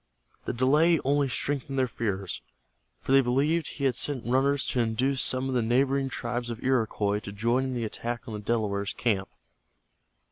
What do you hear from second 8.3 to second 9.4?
the Delaware camp.